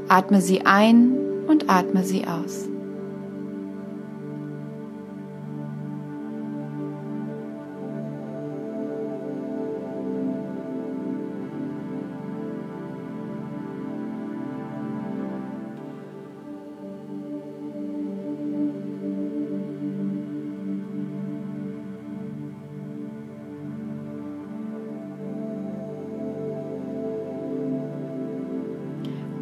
Atme 0.10 0.42
sie 0.42 0.66
ein 0.66 1.14
und 1.48 1.70
atme 1.70 2.04
sie 2.04 2.28
aus. 2.28 2.68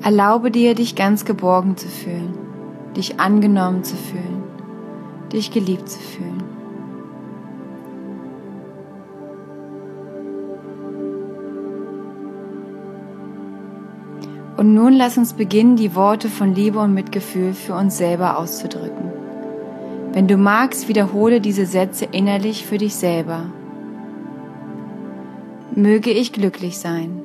Erlaube 0.05 0.51
dir, 0.51 0.75
dich 0.75 0.95
ganz 0.95 1.25
geborgen 1.25 1.77
zu 1.77 1.88
fühlen, 1.88 2.38
dich 2.95 3.19
angenommen 3.19 3.83
zu 3.83 3.95
fühlen, 3.95 4.43
dich 5.33 5.50
geliebt 5.50 5.89
zu 5.89 5.97
fühlen. 5.97 6.43
Und 14.57 14.75
nun 14.75 14.93
lass 14.93 15.17
uns 15.17 15.33
beginnen, 15.33 15.75
die 15.75 15.95
Worte 15.95 16.29
von 16.29 16.53
Liebe 16.53 16.77
und 16.77 16.93
Mitgefühl 16.93 17.55
für 17.55 17.74
uns 17.74 17.97
selber 17.97 18.38
auszudrücken. 18.38 19.12
Wenn 20.13 20.27
du 20.27 20.38
magst, 20.38 20.88
wiederhole 20.88 21.41
diese 21.41 21.65
Sätze 21.65 22.05
innerlich 22.12 22.67
für 22.67 22.77
dich 22.77 22.93
selber. 22.93 23.47
Möge 25.74 26.12
ich 26.12 26.31
glücklich 26.31 26.77
sein. 26.77 27.24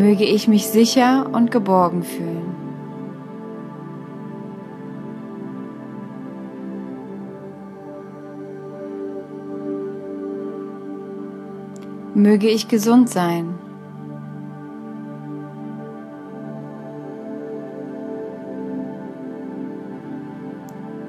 Möge 0.00 0.24
ich 0.24 0.48
mich 0.48 0.66
sicher 0.66 1.28
und 1.30 1.50
geborgen 1.50 2.02
fühlen. 2.02 2.54
Möge 12.14 12.48
ich 12.48 12.68
gesund 12.68 13.10
sein. 13.10 13.58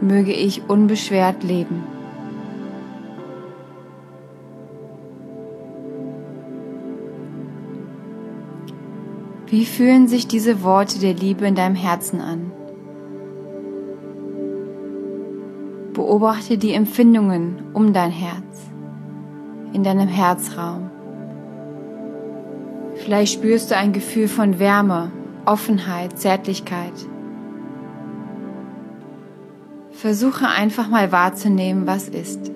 Möge 0.02 0.34
ich 0.34 0.70
unbeschwert 0.70 1.44
leben. 1.44 2.01
Wie 9.52 9.66
fühlen 9.66 10.08
sich 10.08 10.28
diese 10.28 10.64
Worte 10.64 10.98
der 10.98 11.14
Liebe 11.14 11.46
in 11.46 11.56
deinem 11.56 11.76
Herzen 11.76 12.22
an? 12.22 12.54
Beobachte 15.92 16.58
die 16.58 16.72
Empfindungen 16.72 17.62
um 17.74 17.92
dein 17.92 18.12
Herz, 18.12 18.70
in 19.74 19.84
deinem 19.84 20.08
Herzraum. 20.08 20.90
Vielleicht 22.96 23.34
spürst 23.34 23.72
du 23.72 23.76
ein 23.76 23.92
Gefühl 23.92 24.30
von 24.30 24.58
Wärme, 24.58 25.12
Offenheit, 25.44 26.18
Zärtlichkeit. 26.18 26.94
Versuche 29.92 30.48
einfach 30.48 30.88
mal 30.88 31.12
wahrzunehmen, 31.12 31.86
was 31.86 32.08
ist. 32.08 32.52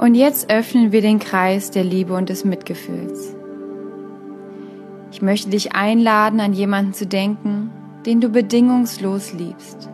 Und 0.00 0.14
jetzt 0.14 0.50
öffnen 0.50 0.92
wir 0.92 1.02
den 1.02 1.18
Kreis 1.18 1.70
der 1.70 1.84
Liebe 1.84 2.14
und 2.14 2.30
des 2.30 2.46
Mitgefühls. 2.46 3.36
Ich 5.12 5.20
möchte 5.20 5.50
dich 5.50 5.74
einladen, 5.74 6.40
an 6.40 6.54
jemanden 6.54 6.94
zu 6.94 7.06
denken, 7.06 7.70
den 8.06 8.22
du 8.22 8.30
bedingungslos 8.30 9.34
liebst. 9.34 9.90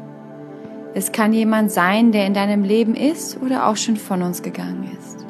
Es 0.94 1.10
kann 1.10 1.32
jemand 1.32 1.72
sein, 1.72 2.12
der 2.12 2.24
in 2.24 2.34
deinem 2.34 2.62
Leben 2.62 2.94
ist 2.94 3.42
oder 3.42 3.66
auch 3.66 3.76
schon 3.76 3.96
von 3.96 4.22
uns 4.22 4.42
gegangen 4.42 4.88
ist. 4.96 5.26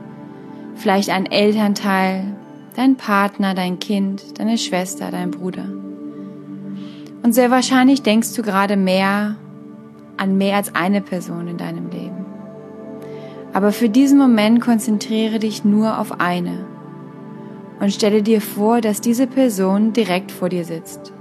Vielleicht 0.74 1.08
ein 1.08 1.24
Elternteil, 1.24 2.36
dein 2.76 2.96
Partner, 2.96 3.54
dein 3.54 3.78
Kind, 3.78 4.38
deine 4.38 4.58
Schwester, 4.58 5.10
dein 5.10 5.30
Bruder. 5.30 5.70
Und 7.22 7.32
sehr 7.32 7.50
wahrscheinlich 7.50 8.02
denkst 8.02 8.34
du 8.34 8.42
gerade 8.42 8.76
mehr 8.76 9.36
an 10.18 10.36
mehr 10.36 10.56
als 10.56 10.74
eine 10.74 11.00
Person 11.00 11.48
in 11.48 11.56
deinem 11.56 11.88
Leben. 11.88 12.15
Aber 13.56 13.72
für 13.72 13.88
diesen 13.88 14.18
Moment 14.18 14.60
konzentriere 14.60 15.38
dich 15.38 15.64
nur 15.64 15.98
auf 15.98 16.20
eine 16.20 16.66
und 17.80 17.90
stelle 17.90 18.22
dir 18.22 18.42
vor, 18.42 18.82
dass 18.82 19.00
diese 19.00 19.26
Person 19.26 19.94
direkt 19.94 20.30
vor 20.30 20.50
dir 20.50 20.66
sitzt. 20.66 21.14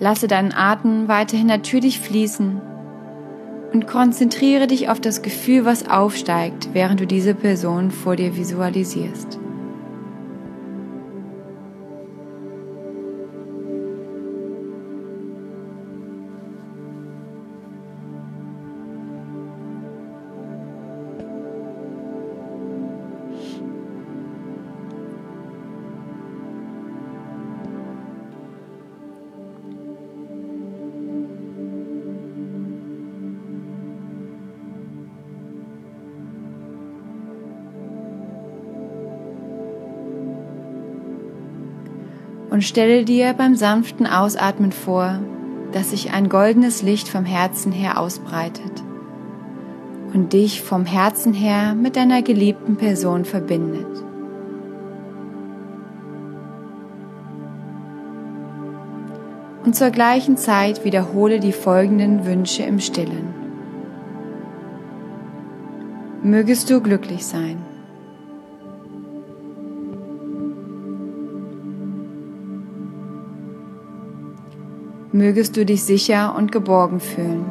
Lasse 0.00 0.28
deinen 0.28 0.52
Atem 0.52 1.08
weiterhin 1.08 1.46
natürlich 1.46 2.00
fließen 2.00 2.62
und 3.74 3.86
konzentriere 3.86 4.66
dich 4.66 4.88
auf 4.88 4.98
das 4.98 5.20
Gefühl, 5.20 5.66
was 5.66 5.90
aufsteigt, 5.90 6.70
während 6.72 7.00
du 7.00 7.06
diese 7.06 7.34
Person 7.34 7.90
vor 7.90 8.16
dir 8.16 8.34
visualisierst. 8.34 9.41
Und 42.52 42.62
stelle 42.62 43.06
dir 43.06 43.32
beim 43.32 43.56
sanften 43.56 44.06
Ausatmen 44.06 44.72
vor, 44.72 45.20
dass 45.72 45.90
sich 45.90 46.12
ein 46.12 46.28
goldenes 46.28 46.82
Licht 46.82 47.08
vom 47.08 47.24
Herzen 47.24 47.72
her 47.72 47.98
ausbreitet 47.98 48.82
und 50.12 50.34
dich 50.34 50.60
vom 50.60 50.84
Herzen 50.84 51.32
her 51.32 51.74
mit 51.74 51.96
deiner 51.96 52.20
geliebten 52.20 52.76
Person 52.76 53.24
verbindet. 53.24 53.86
Und 59.64 59.74
zur 59.74 59.88
gleichen 59.88 60.36
Zeit 60.36 60.84
wiederhole 60.84 61.40
die 61.40 61.52
folgenden 61.52 62.26
Wünsche 62.26 62.64
im 62.64 62.80
stillen. 62.80 63.32
Mögest 66.22 66.68
du 66.68 66.82
glücklich 66.82 67.24
sein. 67.24 67.71
Mögest 75.12 75.56
du 75.56 75.66
dich 75.66 75.84
sicher 75.84 76.34
und 76.36 76.50
geborgen 76.50 77.00
fühlen. 77.00 77.44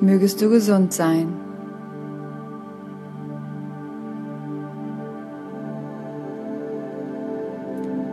Mögest 0.00 0.40
du 0.40 0.50
gesund 0.50 0.92
sein. 0.92 1.32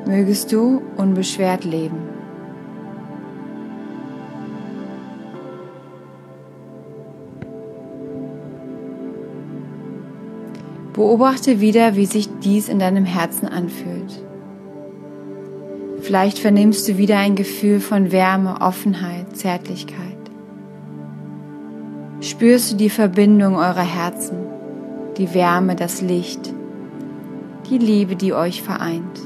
Mögest 0.06 0.52
du 0.52 0.82
unbeschwert 0.98 1.64
leben. 1.64 2.07
Beobachte 10.98 11.62
wieder, 11.62 11.96
wie 11.96 12.08
sich 12.08 12.28
dies 12.40 12.70
in 12.70 12.80
deinem 12.80 13.06
Herzen 13.06 13.48
anfühlt. 13.48 14.20
Vielleicht 16.02 16.40
vernimmst 16.40 16.88
du 16.88 16.98
wieder 16.98 17.20
ein 17.20 17.36
Gefühl 17.36 17.80
von 17.82 18.12
Wärme, 18.12 18.62
Offenheit, 18.62 19.38
Zärtlichkeit. 19.38 20.18
Spürst 22.20 22.72
du 22.72 22.78
die 22.78 22.90
Verbindung 22.90 23.58
eurer 23.58 23.84
Herzen, 23.84 24.38
die 25.20 25.36
Wärme, 25.36 25.76
das 25.76 26.02
Licht, 26.02 26.52
die 27.70 27.78
Liebe, 27.78 28.16
die 28.16 28.34
euch 28.34 28.64
vereint. 28.64 29.20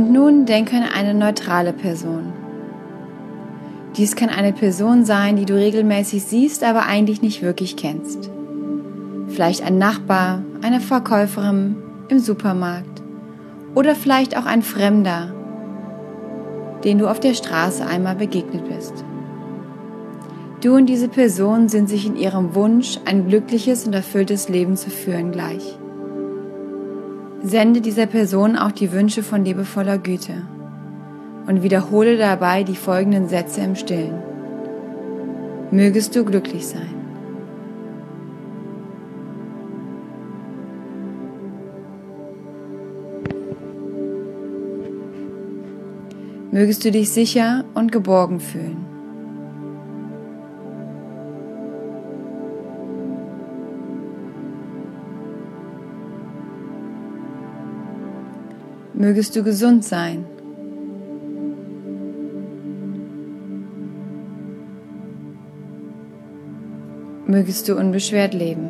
Und 0.00 0.12
nun 0.12 0.46
denke 0.46 0.76
an 0.76 0.84
eine 0.84 1.12
neutrale 1.12 1.74
Person. 1.74 2.32
Dies 3.98 4.16
kann 4.16 4.30
eine 4.30 4.54
Person 4.54 5.04
sein, 5.04 5.36
die 5.36 5.44
du 5.44 5.54
regelmäßig 5.54 6.24
siehst, 6.24 6.64
aber 6.64 6.86
eigentlich 6.86 7.20
nicht 7.20 7.42
wirklich 7.42 7.76
kennst. 7.76 8.30
Vielleicht 9.28 9.62
ein 9.62 9.76
Nachbar, 9.76 10.42
eine 10.62 10.80
Verkäuferin 10.80 11.76
im 12.08 12.18
Supermarkt 12.18 13.02
oder 13.74 13.94
vielleicht 13.94 14.38
auch 14.38 14.46
ein 14.46 14.62
Fremder, 14.62 15.34
den 16.82 16.96
du 16.96 17.06
auf 17.06 17.20
der 17.20 17.34
Straße 17.34 17.86
einmal 17.86 18.14
begegnet 18.14 18.66
bist. 18.74 19.04
Du 20.62 20.76
und 20.76 20.86
diese 20.86 21.08
Person 21.08 21.68
sind 21.68 21.90
sich 21.90 22.06
in 22.06 22.16
ihrem 22.16 22.54
Wunsch, 22.54 22.98
ein 23.04 23.28
glückliches 23.28 23.86
und 23.86 23.92
erfülltes 23.92 24.48
Leben 24.48 24.78
zu 24.78 24.88
führen, 24.88 25.30
gleich. 25.30 25.78
Sende 27.42 27.80
dieser 27.80 28.04
Person 28.04 28.56
auch 28.56 28.70
die 28.70 28.92
Wünsche 28.92 29.22
von 29.22 29.44
liebevoller 29.44 29.96
Güte 29.96 30.42
und 31.46 31.62
wiederhole 31.62 32.18
dabei 32.18 32.64
die 32.64 32.76
folgenden 32.76 33.28
Sätze 33.28 33.62
im 33.62 33.76
Stillen. 33.76 34.22
Mögest 35.70 36.14
du 36.14 36.24
glücklich 36.24 36.66
sein. 36.66 36.94
Mögest 46.50 46.84
du 46.84 46.90
dich 46.90 47.10
sicher 47.10 47.64
und 47.74 47.90
geborgen 47.90 48.40
fühlen. 48.40 48.79
mögest 59.00 59.34
du 59.34 59.42
gesund 59.42 59.82
sein. 59.82 60.26
Mögest 67.26 67.66
du 67.68 67.76
unbeschwert 67.76 68.34
leben. 68.34 68.68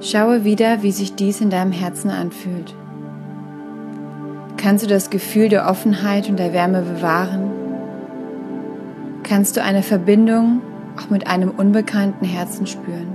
Schaue 0.00 0.44
wieder, 0.44 0.82
wie 0.82 0.90
sich 0.90 1.14
dies 1.14 1.40
in 1.40 1.50
deinem 1.50 1.72
Herzen 1.72 2.10
anfühlt. 2.10 2.74
Kannst 4.64 4.82
du 4.82 4.88
das 4.88 5.10
Gefühl 5.10 5.50
der 5.50 5.68
Offenheit 5.68 6.30
und 6.30 6.38
der 6.38 6.54
Wärme 6.54 6.80
bewahren? 6.80 7.50
Kannst 9.22 9.58
du 9.58 9.62
eine 9.62 9.82
Verbindung 9.82 10.62
auch 10.96 11.10
mit 11.10 11.26
einem 11.26 11.50
unbekannten 11.50 12.24
Herzen 12.24 12.66
spüren? 12.66 13.08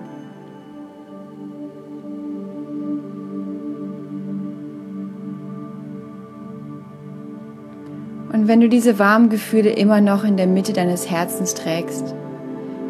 Und 8.31 8.47
wenn 8.47 8.61
du 8.61 8.69
diese 8.69 8.99
warmen 8.99 9.29
Gefühle 9.29 9.71
immer 9.71 10.01
noch 10.01 10.23
in 10.23 10.37
der 10.37 10.45
Mitte 10.45 10.73
deines 10.73 11.09
Herzens 11.09 11.55
trägst, 11.55 12.13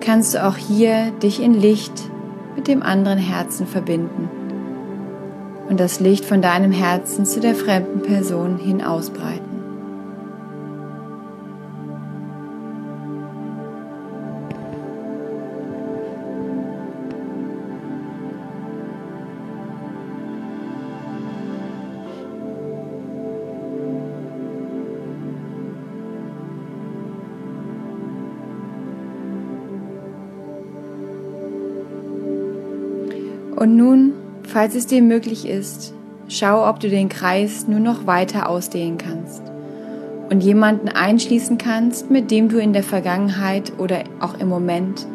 kannst 0.02 0.34
du 0.34 0.46
auch 0.46 0.58
hier 0.58 1.12
dich 1.24 1.42
in 1.42 1.54
Licht 1.54 2.12
mit 2.58 2.68
dem 2.68 2.84
anderen 2.84 3.20
Herzen 3.20 3.66
verbinden 3.66 4.30
und 5.70 5.80
das 5.80 6.00
Licht 6.00 6.26
von 6.26 6.42
deinem 6.42 6.72
Herzen 6.72 7.26
zu 7.26 7.40
der 7.40 7.54
fremden 7.54 8.02
Person 8.02 8.58
hin 8.58 8.82
ausbreiten. 8.82 9.50
Und 33.56 33.76
nun, 33.76 34.19
falls 34.50 34.76
es 34.76 34.88
dir 34.88 35.02
möglich 35.02 35.48
ist, 35.48 35.94
schau, 36.28 36.68
ob 36.68 36.80
du 36.80 36.90
den 36.90 37.08
Kreis 37.08 37.68
nur 37.68 37.80
noch 37.80 38.08
weiter 38.08 38.50
ausdehnen 38.50 38.98
kannst 38.98 39.44
und 40.30 40.44
jemanden 40.44 40.90
einschließen 40.90 41.58
kannst, 41.58 42.10
mit 42.10 42.32
dem 42.32 42.50
du 42.50 42.58
in 42.58 42.74
der 42.74 42.84
Vergangenheit 42.84 43.74
oder 43.78 44.04
auch 44.20 44.40
im 44.40 44.48
Moment 44.48 45.06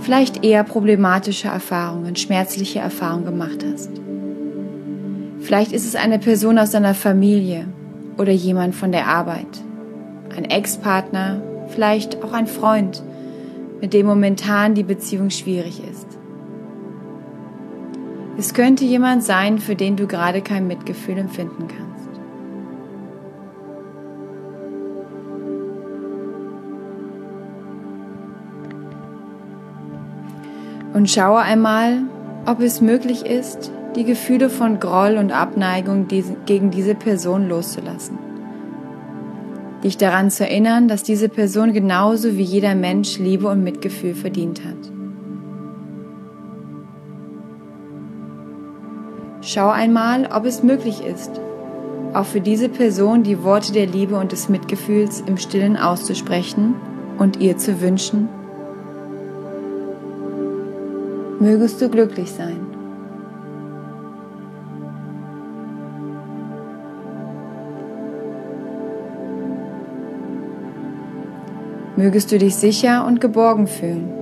vielleicht 0.00 0.44
eher 0.44 0.64
problematische 0.64 1.48
Erfahrungen, 1.48 2.16
schmerzliche 2.16 2.80
Erfahrungen 2.80 3.24
gemacht 3.24 3.64
hast. 3.72 3.90
Vielleicht 5.40 5.72
ist 5.72 5.86
es 5.86 5.94
eine 5.94 6.18
Person 6.18 6.58
aus 6.58 6.70
deiner 6.70 6.94
Familie 6.94 7.66
oder 8.18 8.32
jemand 8.32 8.74
von 8.74 8.92
der 8.92 9.06
Arbeit, 9.06 9.62
ein 10.36 10.44
Ex-Partner, 10.44 11.40
vielleicht 11.68 12.22
auch 12.24 12.32
ein 12.32 12.46
Freund, 12.46 13.02
mit 13.80 13.92
dem 13.92 14.06
momentan 14.06 14.74
die 14.74 14.84
Beziehung 14.84 15.30
schwierig 15.30 15.80
ist. 15.88 16.06
Es 18.42 18.54
könnte 18.54 18.84
jemand 18.84 19.22
sein, 19.22 19.60
für 19.60 19.76
den 19.76 19.94
du 19.94 20.08
gerade 20.08 20.42
kein 20.42 20.66
Mitgefühl 20.66 21.16
empfinden 21.16 21.68
kannst. 21.68 22.08
Und 30.92 31.08
schaue 31.08 31.38
einmal, 31.38 32.00
ob 32.44 32.58
es 32.58 32.80
möglich 32.80 33.24
ist, 33.24 33.70
die 33.94 34.02
Gefühle 34.02 34.50
von 34.50 34.80
Groll 34.80 35.18
und 35.18 35.30
Abneigung 35.30 36.08
gegen 36.08 36.72
diese 36.72 36.96
Person 36.96 37.48
loszulassen. 37.48 38.18
Dich 39.84 39.98
daran 39.98 40.32
zu 40.32 40.48
erinnern, 40.48 40.88
dass 40.88 41.04
diese 41.04 41.28
Person 41.28 41.72
genauso 41.72 42.36
wie 42.36 42.42
jeder 42.42 42.74
Mensch 42.74 43.20
Liebe 43.20 43.46
und 43.46 43.62
Mitgefühl 43.62 44.16
verdient 44.16 44.64
hat. 44.64 44.91
Schau 49.52 49.68
einmal, 49.68 50.30
ob 50.32 50.46
es 50.46 50.62
möglich 50.62 51.04
ist, 51.04 51.30
auch 52.14 52.24
für 52.24 52.40
diese 52.40 52.70
Person 52.70 53.22
die 53.22 53.44
Worte 53.44 53.74
der 53.74 53.84
Liebe 53.84 54.16
und 54.16 54.32
des 54.32 54.48
Mitgefühls 54.48 55.22
im 55.26 55.36
stillen 55.36 55.76
auszusprechen 55.76 56.74
und 57.18 57.38
ihr 57.38 57.58
zu 57.58 57.82
wünschen. 57.82 58.30
Mögest 61.38 61.82
du 61.82 61.90
glücklich 61.90 62.30
sein. 62.30 62.66
Mögest 71.96 72.32
du 72.32 72.38
dich 72.38 72.56
sicher 72.56 73.04
und 73.06 73.20
geborgen 73.20 73.66
fühlen. 73.66 74.21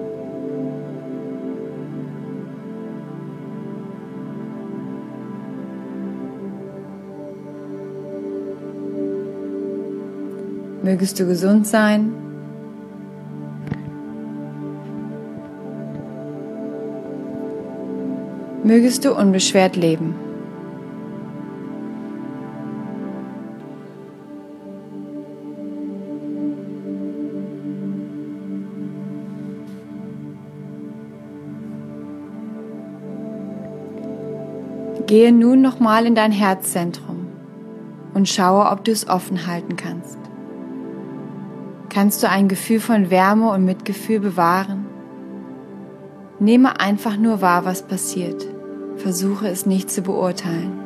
Mögest 10.91 11.21
du 11.21 11.25
gesund 11.25 11.69
sein. 11.69 12.13
Mögest 18.65 19.05
du 19.05 19.15
unbeschwert 19.15 19.77
leben. 19.77 20.17
Gehe 35.07 35.31
nun 35.31 35.61
nochmal 35.63 36.05
in 36.07 36.17
dein 36.17 36.33
Herzzentrum 36.33 37.29
und 38.13 38.29
schaue, 38.29 38.69
ob 38.69 38.83
du 38.83 38.91
es 38.91 39.09
offen 39.09 39.47
halten 39.47 39.77
kannst. 39.77 40.20
Kannst 41.93 42.23
du 42.23 42.29
ein 42.29 42.47
Gefühl 42.47 42.79
von 42.79 43.11
Wärme 43.11 43.51
und 43.51 43.65
Mitgefühl 43.65 44.21
bewahren? 44.21 44.87
Nehme 46.39 46.79
einfach 46.79 47.17
nur 47.17 47.41
wahr, 47.41 47.65
was 47.65 47.83
passiert. 47.83 48.47
Versuche 48.97 49.49
es 49.49 49.67
nicht 49.67 49.91
zu 49.91 50.03
beurteilen. 50.03 50.79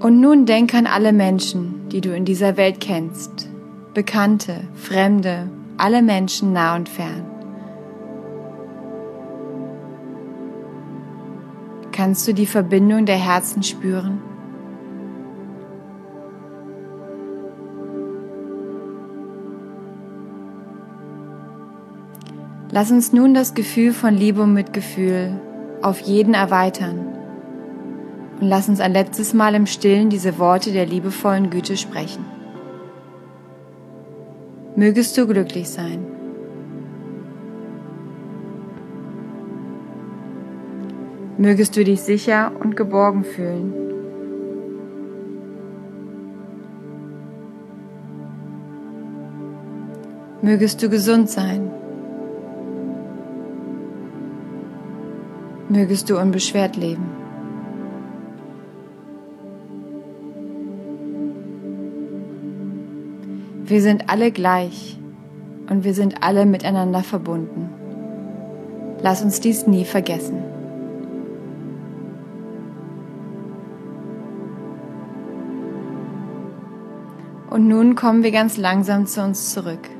Und 0.00 0.20
nun 0.20 0.44
denk 0.44 0.74
an 0.74 0.86
alle 0.86 1.14
Menschen, 1.14 1.88
die 1.88 2.02
du 2.02 2.14
in 2.14 2.26
dieser 2.26 2.58
Welt 2.58 2.78
kennst. 2.78 3.48
Bekannte, 3.94 4.60
Fremde, 4.74 5.48
alle 5.78 6.02
Menschen 6.02 6.52
nah 6.52 6.76
und 6.76 6.88
fern. 6.88 7.24
Kannst 11.92 12.28
du 12.28 12.34
die 12.34 12.46
Verbindung 12.46 13.06
der 13.06 13.16
Herzen 13.16 13.62
spüren? 13.62 14.20
Lass 22.70 22.90
uns 22.90 23.12
nun 23.12 23.34
das 23.34 23.54
Gefühl 23.54 23.92
von 23.92 24.14
Liebe 24.14 24.42
und 24.42 24.52
Mitgefühl 24.52 25.40
auf 25.80 26.00
jeden 26.00 26.34
erweitern 26.34 27.06
und 28.40 28.46
lass 28.46 28.68
uns 28.68 28.80
ein 28.80 28.92
letztes 28.92 29.32
Mal 29.32 29.54
im 29.54 29.66
Stillen 29.66 30.10
diese 30.10 30.38
Worte 30.38 30.70
der 30.70 30.86
liebevollen 30.86 31.50
Güte 31.50 31.76
sprechen 31.76 32.37
mögest 34.78 35.18
du 35.18 35.26
glücklich 35.26 35.68
sein. 35.68 36.06
Mögest 41.36 41.76
du 41.76 41.82
dich 41.82 42.00
sicher 42.00 42.52
und 42.60 42.76
geborgen 42.76 43.24
fühlen. 43.24 43.72
Mögest 50.42 50.80
du 50.80 50.88
gesund 50.88 51.28
sein. 51.28 51.72
Mögest 55.68 56.08
du 56.08 56.18
unbeschwert 56.18 56.76
leben. 56.76 57.27
Wir 63.68 63.82
sind 63.82 64.08
alle 64.08 64.32
gleich 64.32 64.98
und 65.68 65.84
wir 65.84 65.92
sind 65.92 66.22
alle 66.22 66.46
miteinander 66.46 67.02
verbunden. 67.02 67.68
Lass 69.02 69.22
uns 69.22 69.40
dies 69.40 69.66
nie 69.66 69.84
vergessen. 69.84 70.42
Und 77.50 77.68
nun 77.68 77.94
kommen 77.94 78.22
wir 78.22 78.30
ganz 78.30 78.56
langsam 78.56 79.04
zu 79.04 79.22
uns 79.22 79.52
zurück. 79.52 79.90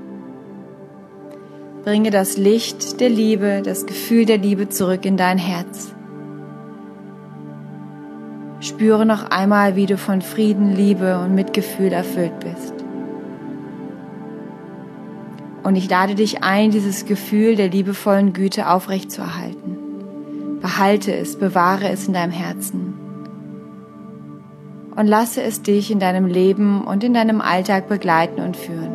Bringe 1.84 2.10
das 2.10 2.38
Licht 2.38 3.00
der 3.00 3.10
Liebe, 3.10 3.60
das 3.62 3.84
Gefühl 3.84 4.24
der 4.24 4.38
Liebe 4.38 4.70
zurück 4.70 5.04
in 5.04 5.18
dein 5.18 5.36
Herz. 5.36 5.94
Spüre 8.60 9.04
noch 9.04 9.30
einmal, 9.30 9.76
wie 9.76 9.86
du 9.86 9.98
von 9.98 10.22
Frieden, 10.22 10.74
Liebe 10.74 11.18
und 11.20 11.34
Mitgefühl 11.34 11.92
erfüllt 11.92 12.40
bist. 12.40 12.87
Und 15.68 15.76
ich 15.76 15.90
lade 15.90 16.14
dich 16.14 16.42
ein, 16.42 16.70
dieses 16.70 17.04
Gefühl 17.04 17.54
der 17.54 17.68
liebevollen 17.68 18.32
Güte 18.32 18.70
aufrechtzuerhalten. 18.70 19.76
Behalte 20.62 21.14
es, 21.14 21.38
bewahre 21.38 21.90
es 21.90 22.08
in 22.08 22.14
deinem 22.14 22.32
Herzen. 22.32 22.94
Und 24.96 25.06
lasse 25.06 25.42
es 25.42 25.60
dich 25.60 25.90
in 25.90 26.00
deinem 26.00 26.24
Leben 26.24 26.86
und 26.86 27.04
in 27.04 27.12
deinem 27.12 27.42
Alltag 27.42 27.86
begleiten 27.86 28.40
und 28.40 28.56
führen. 28.56 28.92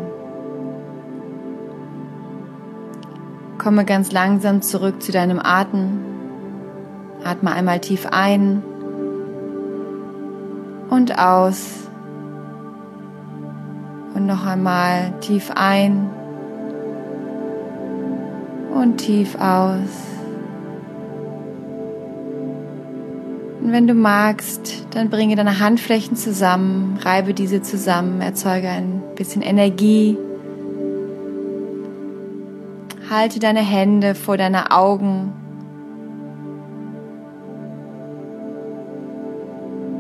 Komme 3.60 3.86
ganz 3.86 4.12
langsam 4.12 4.64
zurück 4.64 5.04
zu 5.04 5.12
deinem 5.12 5.40
Atem. 5.40 6.00
Atme 7.24 7.52
einmal 7.52 7.82
tief 7.82 8.08
ein 8.08 8.64
und 10.90 11.20
aus. 11.20 11.88
Und 14.16 14.26
noch 14.26 14.48
einmal 14.48 15.14
tief 15.20 15.52
ein 15.54 16.10
und 18.74 18.98
tief 18.98 19.36
aus. 19.36 20.14
Und 23.62 23.72
wenn 23.72 23.88
du 23.88 23.94
magst, 23.94 24.86
dann 24.94 25.10
bringe 25.10 25.36
deine 25.36 25.60
Handflächen 25.60 26.18
zusammen, 26.18 27.00
reibe 27.02 27.34
diese 27.34 27.62
zusammen, 27.62 28.20
erzeuge 28.20 28.68
ein 28.68 29.02
bisschen 29.16 29.42
Energie. 29.42 30.18
Halte 33.10 33.40
deine 33.40 33.62
Hände 33.62 34.16
vor 34.16 34.38
deine 34.38 34.72
Augen. 34.72 35.32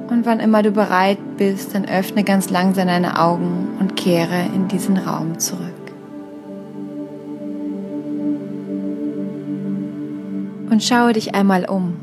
Und 0.09 0.25
wann 0.25 0.39
immer 0.39 0.61
du 0.61 0.71
bereit 0.71 1.19
bist, 1.37 1.73
dann 1.73 1.85
öffne 1.85 2.23
ganz 2.23 2.49
langsam 2.49 2.87
deine 2.87 3.19
Augen 3.19 3.69
und 3.79 3.95
kehre 3.95 4.47
in 4.53 4.67
diesen 4.67 4.97
Raum 4.97 5.39
zurück. 5.39 5.72
Und 10.73 10.83
schaue 10.83 11.13
dich 11.13 11.35
einmal 11.35 11.65
um. 11.65 11.93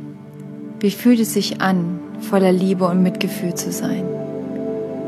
Wie 0.78 0.92
fühlt 0.92 1.18
es 1.18 1.34
sich 1.34 1.60
an, 1.60 1.98
voller 2.20 2.52
Liebe 2.52 2.84
und 2.84 3.02
Mitgefühl 3.02 3.52
zu 3.54 3.72
sein? 3.72 4.04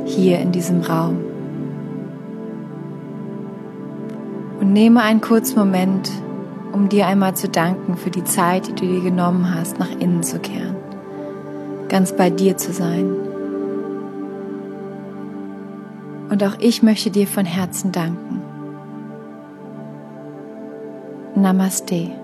Hier 0.04 0.40
in 0.40 0.50
diesem 0.50 0.80
Raum. 0.80 1.18
Und 4.58 4.72
nehme 4.72 5.02
einen 5.02 5.20
kurzen 5.20 5.60
Moment, 5.60 6.10
um 6.72 6.88
dir 6.88 7.06
einmal 7.06 7.36
zu 7.36 7.48
danken 7.48 7.96
für 7.96 8.10
die 8.10 8.24
Zeit, 8.24 8.66
die 8.66 8.74
du 8.74 8.94
dir 8.94 9.00
genommen 9.00 9.54
hast, 9.54 9.78
nach 9.78 9.92
innen 10.00 10.24
zu 10.24 10.40
kehren. 10.40 10.74
Ganz 11.88 12.16
bei 12.16 12.30
dir 12.30 12.56
zu 12.56 12.72
sein. 12.72 13.14
Und 16.30 16.42
auch 16.42 16.56
ich 16.58 16.82
möchte 16.82 17.12
dir 17.12 17.28
von 17.28 17.44
Herzen 17.44 17.92
danken. 17.92 18.42
Namaste. 21.36 22.21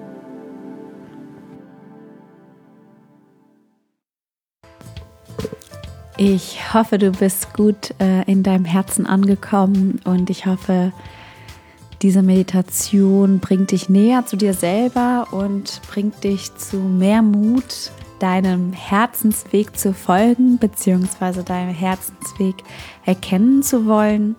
Ich 6.20 6.74
hoffe, 6.74 6.98
du 6.98 7.12
bist 7.12 7.54
gut 7.54 7.94
äh, 8.00 8.28
in 8.28 8.42
deinem 8.42 8.64
Herzen 8.64 9.07
angekommen 9.07 10.00
und 10.04 10.31
ich 10.31 10.46
hoffe, 10.46 10.92
diese 12.02 12.24
Meditation 12.24 13.38
bringt 13.38 13.70
dich 13.70 13.88
näher 13.88 14.26
zu 14.26 14.37
dir 14.37 14.52
selber 14.52 15.28
und 15.31 15.81
bringt 15.88 16.24
dich 16.24 16.52
zu 16.57 16.78
mehr 16.78 17.22
Mut, 17.22 17.92
deinem 18.18 18.72
Herzensweg 18.72 19.78
zu 19.78 19.94
folgen, 19.94 20.59
beziehungsweise 20.59 21.44
deinem 21.44 21.72
Herzensweg 21.72 22.57
erkennen 23.07 23.62
zu 23.62 23.87
wollen. 23.87 24.35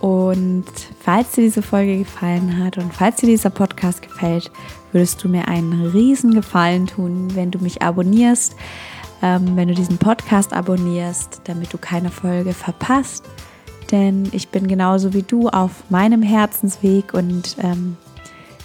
Und 0.00 0.64
falls 0.98 1.32
dir 1.32 1.42
diese 1.42 1.60
Folge 1.60 1.98
gefallen 1.98 2.64
hat 2.64 2.78
und 2.78 2.90
falls 2.94 3.16
dir 3.16 3.26
dieser 3.26 3.50
Podcast 3.50 4.00
gefällt, 4.00 4.50
würdest 4.92 5.22
du 5.22 5.28
mir 5.28 5.46
einen 5.46 5.90
riesen 5.90 6.32
Gefallen 6.32 6.86
tun, 6.86 7.28
wenn 7.34 7.50
du 7.50 7.58
mich 7.58 7.82
abonnierst 7.82 8.56
ähm, 9.22 9.56
wenn 9.56 9.68
du 9.68 9.74
diesen 9.74 9.98
Podcast 9.98 10.52
abonnierst, 10.52 11.42
damit 11.44 11.72
du 11.72 11.78
keine 11.78 12.10
Folge 12.10 12.52
verpasst. 12.52 13.24
Denn 13.90 14.28
ich 14.32 14.48
bin 14.48 14.68
genauso 14.68 15.12
wie 15.14 15.22
du 15.22 15.48
auf 15.48 15.90
meinem 15.90 16.22
Herzensweg 16.22 17.14
und 17.14 17.56
ähm, 17.62 17.96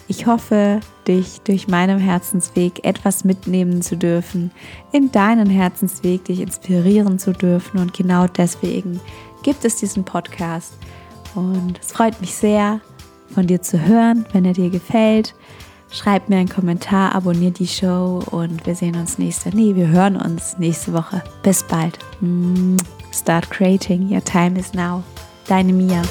ich 0.10 0.26
hoffe, 0.26 0.80
dich 1.06 1.41
durch 1.41 1.67
meinen 1.67 2.00
Herzensweg 2.00 2.86
etwas 2.86 3.26
mitnehmen 3.26 3.82
zu 3.82 3.98
dürfen, 3.98 4.52
in 4.93 5.12
deinen 5.12 5.50
Herzensweg 5.50 6.24
dich 6.26 6.39
inspirieren 6.39 7.20
zu 7.20 7.34
dürfen. 7.34 7.80
Und 7.80 7.93
genau 7.93 8.26
deswegen 8.26 9.02
gibt 9.43 9.65
es 9.65 9.76
diesen 9.76 10.06
Podcast. 10.06 10.74
Und 11.36 11.80
es 11.82 11.91
freut 11.91 12.20
mich 12.22 12.34
sehr, 12.36 12.80
von 13.34 13.48
dir 13.48 13.62
zu 13.62 13.86
hören, 13.86 14.26
wenn 14.32 14.46
er 14.46 14.54
dir 14.54 14.70
gefällt. 14.70 15.36
Schreib 15.91 16.30
mir 16.30 16.38
einen 16.38 16.50
Kommentar, 16.50 17.15
abonniere 17.15 17.52
die 17.52 17.67
Show 17.67 18.21
und 18.32 18.65
wir 18.65 18.76
sehen 18.76 18.95
uns 18.95 19.17
nächste, 19.17 19.50
nee, 19.56 19.76
wir 19.76 19.88
hören 19.88 20.15
uns 20.17 20.58
nächste 20.58 20.93
Woche. 20.93 21.23
Bis 21.43 21.63
bald. 21.63 21.97
Start 23.13 23.50
creating, 23.50 24.12
your 24.12 24.23
time 24.23 24.60
is 24.60 24.73
now. 24.73 25.04
Deine 25.47 25.71
Mia. 25.71 26.02